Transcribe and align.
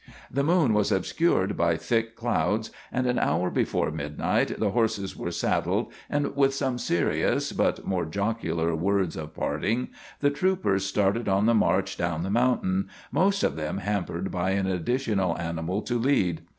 The 0.31 0.43
moon 0.43 0.73
was 0.73 0.91
obscured 0.91 1.55
by 1.55 1.77
thick 1.77 2.15
clouds, 2.15 2.71
and 2.91 3.05
an 3.05 3.19
hour 3.19 3.51
before 3.51 3.91
midnight 3.91 4.59
the 4.59 4.71
horses 4.71 5.15
were 5.15 5.29
saddled, 5.29 5.93
and 6.09 6.35
with 6.35 6.55
some 6.55 6.79
serious, 6.79 7.51
but 7.51 7.85
more 7.85 8.05
jocular, 8.07 8.73
words 8.75 9.15
of 9.15 9.35
parting, 9.35 9.89
the 10.19 10.31
troopers 10.31 10.87
started 10.87 11.29
on 11.29 11.45
the 11.45 11.53
march 11.53 11.97
down 11.97 12.23
the 12.23 12.31
mountain, 12.31 12.89
most 13.11 13.43
of 13.43 13.55
them 13.55 13.77
hampered 13.77 14.31
by 14.31 14.53
an 14.53 14.65
additional 14.65 15.37
animal 15.37 15.83
to 15.83 15.99
lead. 15.99 16.41